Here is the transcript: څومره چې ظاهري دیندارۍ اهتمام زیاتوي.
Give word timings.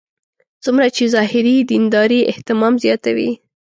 څومره 0.63 0.87
چې 0.95 1.03
ظاهري 1.15 1.55
دیندارۍ 1.71 2.21
اهتمام 2.31 2.73
زیاتوي. 2.83 3.29